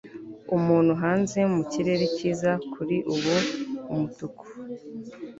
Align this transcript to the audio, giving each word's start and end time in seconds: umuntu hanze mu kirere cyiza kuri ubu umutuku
umuntu 0.57 0.91
hanze 1.01 1.39
mu 1.53 1.61
kirere 1.71 2.05
cyiza 2.15 2.51
kuri 2.73 2.97
ubu 3.13 3.33
umutuku 3.91 4.43